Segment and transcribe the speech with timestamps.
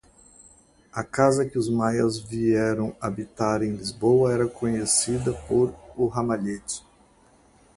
[0.95, 6.83] A casa que os Maias vieram habitar em Lisboa era conhecida por "o Ramalhete".